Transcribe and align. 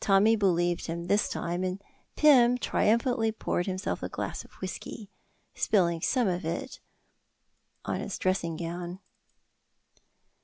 Tommy 0.00 0.34
believed 0.34 0.86
him 0.86 1.04
this 1.06 1.28
time, 1.28 1.62
and 1.62 1.80
Pym 2.16 2.58
triumphantly 2.58 3.30
poured 3.30 3.66
himself 3.66 4.02
a 4.02 4.08
glass 4.08 4.44
of 4.44 4.50
whisky, 4.54 5.08
spilling 5.54 6.00
some 6.00 6.26
of 6.26 6.44
it 6.44 6.80
on 7.84 8.00
his 8.00 8.18
dressing 8.18 8.56
gown. 8.56 8.98